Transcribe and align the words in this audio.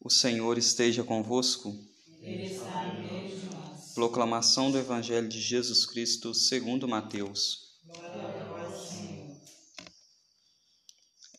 O 0.00 0.08
Senhor 0.08 0.56
esteja 0.56 1.02
convosco. 1.02 1.76
Ele 2.22 2.54
está 2.54 2.86
no 2.86 3.00
meio 3.00 3.36
de 3.36 3.46
nós. 3.46 3.92
Proclamação 3.94 4.70
do 4.70 4.78
Evangelho 4.78 5.28
de 5.28 5.40
Jesus 5.40 5.84
Cristo 5.84 6.32
segundo 6.32 6.86
Mateus. 6.86 7.78
Glória 7.84 8.70
Senhor. 8.76 9.36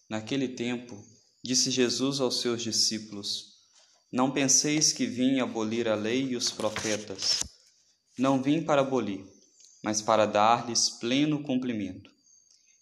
Naquele 0.10 0.50
tempo, 0.50 1.02
disse 1.42 1.72
Jesus 1.72 2.20
aos 2.20 2.42
seus 2.42 2.62
discípulos: 2.62 3.54
Não 4.12 4.30
penseis 4.30 4.92
que 4.92 5.06
vim 5.06 5.40
abolir 5.40 5.88
a 5.88 5.96
lei 5.96 6.30
e 6.30 6.36
os 6.36 6.52
profetas. 6.52 7.40
Não 8.18 8.44
vim 8.44 8.62
para 8.62 8.82
abolir, 8.82 9.26
mas 9.82 10.02
para 10.02 10.26
dar-lhes 10.26 10.90
pleno 10.90 11.42
cumprimento. 11.44 12.12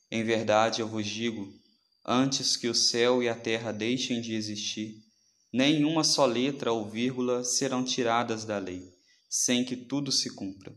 Em 0.09 0.23
verdade 0.23 0.81
eu 0.81 0.87
vos 0.87 1.05
digo, 1.05 1.53
antes 2.03 2.57
que 2.57 2.67
o 2.67 2.73
céu 2.73 3.21
e 3.21 3.29
a 3.29 3.35
terra 3.35 3.71
deixem 3.71 4.19
de 4.21 4.33
existir, 4.33 5.06
nem 5.51 5.85
uma 5.85 6.03
só 6.03 6.25
letra 6.25 6.71
ou 6.71 6.89
vírgula 6.89 7.43
serão 7.43 7.83
tiradas 7.83 8.45
da 8.45 8.57
lei, 8.57 8.83
sem 9.29 9.63
que 9.63 9.75
tudo 9.75 10.11
se 10.11 10.33
cumpra. 10.35 10.75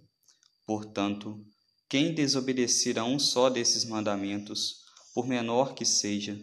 Portanto, 0.67 1.45
quem 1.89 2.15
desobedecer 2.15 2.99
a 2.99 3.05
um 3.05 3.19
só 3.19 3.51
desses 3.51 3.85
mandamentos, 3.85 4.85
por 5.13 5.27
menor 5.27 5.75
que 5.75 5.85
seja, 5.85 6.39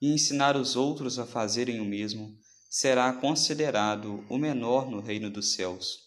e 0.00 0.12
ensinar 0.12 0.56
os 0.56 0.76
outros 0.76 1.18
a 1.18 1.26
fazerem 1.26 1.80
o 1.80 1.84
mesmo, 1.84 2.36
será 2.68 3.12
considerado 3.12 4.24
o 4.28 4.36
menor 4.36 4.90
no 4.90 5.00
reino 5.00 5.30
dos 5.30 5.54
céus. 5.54 6.00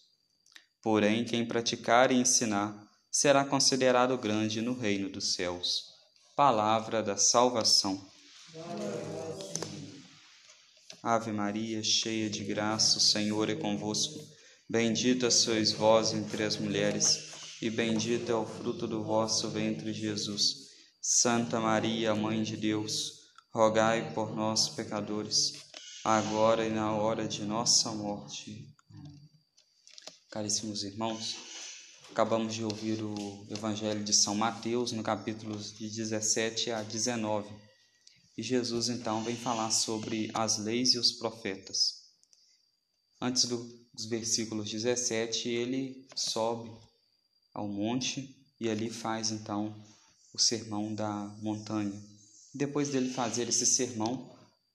Porém, 0.82 1.26
quem 1.26 1.45
praticar 1.45 2.12
e 2.12 2.16
ensinar, 2.16 2.85
será 3.09 3.43
considerado 3.45 4.18
grande 4.18 4.62
no 4.62 4.77
reino 4.77 5.09
dos 5.09 5.34
céus. 5.34 5.85
Palavra 6.35 7.02
da 7.02 7.18
salvação. 7.18 8.05
Ave 11.08 11.32
Maria, 11.32 11.84
cheia 11.84 12.27
de 12.27 12.44
graça, 12.44 12.98
o 12.98 13.00
Senhor 13.00 13.48
é 13.48 13.54
convosco. 13.54 14.20
Bendita 14.68 15.30
sois 15.30 15.71
vós 15.71 16.16
entre 16.16 16.41
as 16.41 16.57
mulheres, 16.57 17.60
e 17.62 17.70
bendito 17.70 18.32
é 18.32 18.34
o 18.34 18.43
fruto 18.43 18.88
do 18.88 19.04
vosso 19.04 19.48
ventre, 19.52 19.94
Jesus. 19.94 20.66
Santa 20.99 21.60
Maria, 21.60 22.16
Mãe 22.16 22.41
de 22.41 22.57
Deus, 22.57 23.20
rogai 23.54 24.16
por 24.16 24.35
nós, 24.35 24.70
pecadores, 24.70 25.54
agora 26.04 26.66
e 26.66 26.71
na 26.71 26.91
hora 26.94 27.27
de 27.27 27.44
nossa 27.44 27.91
morte. 27.91 28.74
Caríssimos 30.32 30.84
irmãos, 30.84 31.35
acabamos 32.10 32.55
de 32.55 32.63
ouvir 32.63 33.04
o 33.04 33.46
Evangelho 33.51 34.04
de 34.04 34.12
São 34.12 34.34
Mateus, 34.34 34.91
no 34.91 35.04
capítulo 35.04 35.55
de 35.55 35.88
17 35.88 36.72
a 36.72 36.82
19. 36.82 37.65
E 38.38 38.44
Jesus 38.44 38.90
então 38.90 39.24
vem 39.24 39.36
falar 39.36 39.72
sobre 39.72 40.30
as 40.34 40.58
leis 40.58 40.94
e 40.94 41.00
os 41.00 41.14
profetas. 41.14 42.04
Antes 43.22 43.46
dos 43.46 44.05
versículos 44.08 44.70
17, 44.70 45.48
ele 45.48 46.05
sobe 46.16 46.70
ao 47.54 47.68
monte 47.68 48.36
e 48.60 48.70
ali 48.70 48.90
faz 48.90 49.32
então 49.32 49.74
o 50.34 50.38
sermão 50.38 50.94
da 50.94 51.34
montanha. 51.41 51.98
Depois 52.54 52.90
dele 52.90 53.10
fazer 53.10 53.48
esse 53.48 53.66
sermão, 53.66 54.30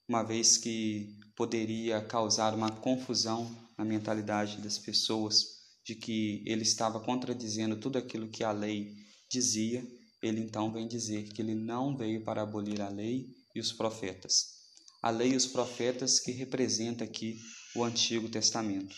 uma 0.08 0.22
vez 0.22 0.56
que 0.56 1.18
poderia 1.36 2.00
causar 2.00 2.54
uma 2.54 2.70
confusão 2.70 3.54
na 3.76 3.84
mentalidade 3.84 4.56
das 4.62 4.78
pessoas, 4.78 5.60
de 5.84 5.94
que 5.94 6.42
ele 6.46 6.62
estava 6.62 7.00
contradizendo 7.00 7.76
tudo 7.76 7.98
aquilo 7.98 8.28
que 8.28 8.42
a 8.42 8.52
lei 8.52 8.96
dizia, 9.28 9.86
ele 10.22 10.40
então 10.40 10.72
vem 10.72 10.88
dizer 10.88 11.24
que 11.32 11.40
ele 11.40 11.54
não 11.54 11.96
veio 11.96 12.22
para 12.22 12.42
abolir 12.42 12.80
a 12.80 12.88
lei 12.88 13.34
e 13.54 13.60
os 13.60 13.72
profetas. 13.72 14.60
A 15.02 15.10
lei 15.10 15.32
e 15.32 15.36
os 15.36 15.46
profetas 15.46 16.20
que 16.20 16.30
representa 16.30 17.04
aqui 17.04 17.38
o 17.74 17.84
Antigo 17.84 18.28
Testamento. 18.28 18.94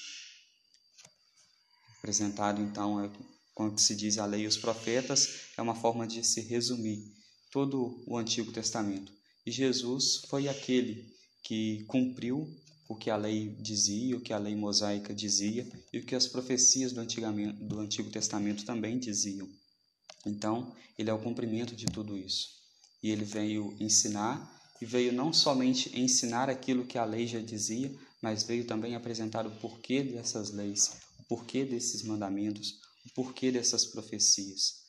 Representado 1.97 2.61
então 2.61 3.05
é 3.05 3.11
quando 3.55 3.78
se 3.78 3.94
diz 3.94 4.19
a 4.19 4.27
lei 4.27 4.42
e 4.42 4.47
os 4.47 4.56
profetas, 4.56 5.53
é 5.56 5.62
uma 5.62 5.75
forma 5.75 6.06
de 6.06 6.25
se 6.25 6.41
resumir 6.41 7.04
todo 7.50 8.03
o 8.06 8.16
Antigo 8.16 8.50
Testamento. 8.50 9.12
E 9.44 9.50
Jesus 9.50 10.22
foi 10.28 10.49
aquele 10.49 11.12
que 11.43 11.84
cumpriu 11.84 12.48
o 12.88 12.97
que 12.97 13.10
a 13.10 13.16
lei 13.16 13.54
dizia, 13.60 14.16
o 14.16 14.21
que 14.21 14.32
a 14.32 14.38
lei 14.38 14.56
mosaica 14.56 15.15
dizia 15.15 15.71
e 15.93 15.98
o 15.98 16.04
que 16.04 16.15
as 16.15 16.27
profecias 16.27 16.93
do, 16.93 17.04
do 17.69 17.81
Antigo 17.81 18.10
Testamento 18.10 18.65
também 18.65 18.98
diziam. 18.98 19.48
Então, 20.25 20.75
ele 20.97 21.10
é 21.10 21.12
o 21.12 21.22
cumprimento 21.22 21.75
de 21.75 21.87
tudo 21.87 22.16
isso. 22.16 22.62
E 23.03 23.11
ele 23.11 23.25
veio 23.25 23.77
ensinar, 23.81 24.51
e 24.81 24.87
veio 24.87 25.13
não 25.13 25.33
somente 25.33 25.99
ensinar 25.99 26.49
aquilo 26.49 26.87
que 26.87 26.99
a 26.99 27.05
lei 27.05 27.27
já 27.27 27.41
dizia, 27.41 27.93
mas 28.21 28.45
veio 28.45 28.65
também 28.65 28.95
apresentar 28.95 29.47
o 29.47 29.51
porquê 29.59 30.03
dessas 30.03 30.51
leis, 30.51 30.93
o 31.19 31.25
porquê 31.25 31.65
desses 31.65 32.03
mandamentos, 32.03 32.81
o 33.05 33.13
porquê 33.15 33.51
dessas 33.51 33.85
profecias. 33.85 34.83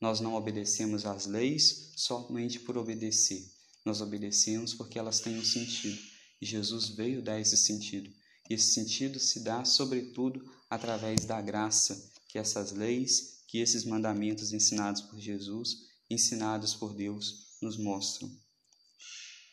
Nós 0.00 0.20
não 0.20 0.34
obedecemos 0.34 1.06
às 1.06 1.26
leis 1.26 1.92
somente 1.96 2.60
por 2.60 2.76
obedecer. 2.76 3.42
Nós 3.84 4.00
obedecemos 4.00 4.74
porque 4.74 4.98
elas 4.98 5.20
têm 5.20 5.38
um 5.38 5.44
sentido. 5.44 5.98
E 6.40 6.46
Jesus 6.46 6.88
veio 6.88 7.22
dar 7.22 7.40
esse 7.40 7.56
sentido. 7.56 8.10
E 8.50 8.54
esse 8.54 8.74
sentido 8.74 9.18
se 9.18 9.40
dá, 9.40 9.64
sobretudo, 9.64 10.44
através 10.68 11.24
da 11.24 11.40
graça 11.40 12.10
que 12.28 12.38
essas 12.38 12.72
leis, 12.72 13.44
que 13.46 13.58
esses 13.58 13.84
mandamentos 13.84 14.52
ensinados 14.52 15.02
por 15.02 15.18
Jesus, 15.18 15.93
ensinados 16.14 16.74
por 16.74 16.94
Deus, 16.94 17.56
nos 17.60 17.76
mostram. 17.76 18.30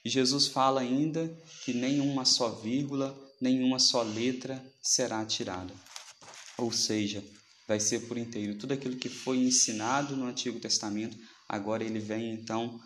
E 0.03 0.09
Jesus 0.09 0.47
fala 0.47 0.81
ainda 0.81 1.27
que 1.63 1.73
nenhuma 1.73 2.25
só 2.25 2.49
vírgula, 2.49 3.15
nenhuma 3.39 3.79
só 3.79 4.01
letra 4.01 4.63
será 4.81 5.25
tirada. 5.25 5.73
Ou 6.57 6.71
seja, 6.71 7.23
vai 7.67 7.79
ser 7.79 8.07
por 8.07 8.17
inteiro. 8.17 8.57
Tudo 8.57 8.73
aquilo 8.73 8.97
que 8.97 9.09
foi 9.09 9.37
ensinado 9.37 10.15
no 10.15 10.25
Antigo 10.25 10.59
Testamento, 10.59 11.17
agora 11.47 11.83
ele 11.83 11.99
vem 11.99 12.33
então 12.33 12.79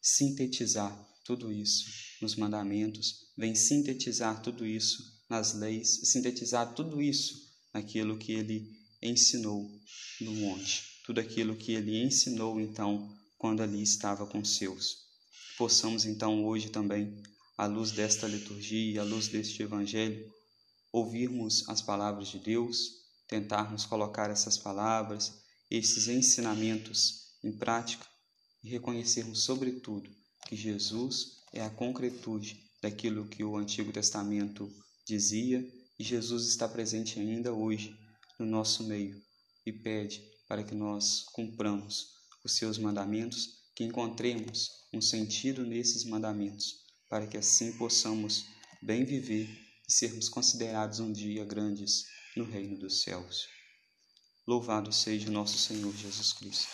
sintetizar 0.00 0.92
tudo 1.24 1.52
isso 1.52 1.84
nos 2.20 2.34
mandamentos, 2.34 3.28
vem 3.36 3.54
sintetizar 3.54 4.42
tudo 4.42 4.66
isso 4.66 5.02
nas 5.28 5.54
leis, 5.54 6.00
sintetizar 6.10 6.74
tudo 6.74 7.00
isso 7.02 7.34
naquilo 7.72 8.18
que 8.18 8.32
ele 8.32 8.66
ensinou 9.00 9.70
no 10.20 10.32
monte, 10.32 10.82
tudo 11.08 11.20
aquilo 11.20 11.56
que 11.56 11.72
ele 11.72 12.02
ensinou 12.02 12.60
então 12.60 13.10
quando 13.38 13.62
ali 13.62 13.82
estava 13.82 14.26
com 14.26 14.44
seus. 14.44 15.06
Possamos 15.56 16.04
então 16.04 16.44
hoje 16.44 16.68
também, 16.68 17.22
à 17.56 17.64
luz 17.64 17.92
desta 17.92 18.28
liturgia, 18.28 19.00
à 19.00 19.04
luz 19.04 19.26
deste 19.26 19.62
evangelho, 19.62 20.30
ouvirmos 20.92 21.66
as 21.66 21.80
palavras 21.80 22.28
de 22.28 22.38
Deus, 22.38 23.06
tentarmos 23.26 23.86
colocar 23.86 24.28
essas 24.28 24.58
palavras, 24.58 25.32
esses 25.70 26.08
ensinamentos 26.08 27.38
em 27.42 27.52
prática 27.52 28.04
e 28.62 28.68
reconhecermos, 28.68 29.44
sobretudo, 29.44 30.10
que 30.46 30.56
Jesus 30.56 31.38
é 31.54 31.62
a 31.62 31.70
concretude 31.70 32.68
daquilo 32.82 33.26
que 33.26 33.42
o 33.42 33.56
Antigo 33.56 33.90
Testamento 33.90 34.70
dizia 35.06 35.66
e 35.98 36.04
Jesus 36.04 36.48
está 36.48 36.68
presente 36.68 37.18
ainda 37.18 37.50
hoje 37.50 37.96
no 38.38 38.44
nosso 38.44 38.84
meio 38.84 39.18
e 39.64 39.72
pede 39.72 40.36
para 40.48 40.64
que 40.64 40.74
nós 40.74 41.24
cumpramos 41.32 42.14
os 42.42 42.56
seus 42.56 42.78
mandamentos, 42.78 43.58
que 43.74 43.84
encontremos 43.84 44.70
um 44.92 45.00
sentido 45.00 45.64
nesses 45.64 46.04
mandamentos, 46.04 46.84
para 47.08 47.26
que 47.26 47.36
assim 47.36 47.72
possamos 47.72 48.46
bem 48.82 49.04
viver 49.04 49.48
e 49.86 49.92
sermos 49.92 50.28
considerados 50.28 50.98
um 51.00 51.12
dia 51.12 51.44
grandes 51.44 52.06
no 52.34 52.44
reino 52.44 52.78
dos 52.78 53.02
céus. 53.02 53.48
Louvado 54.46 54.90
seja 54.92 55.30
nosso 55.30 55.58
Senhor 55.58 55.94
Jesus 55.94 56.32
Cristo. 56.32 56.68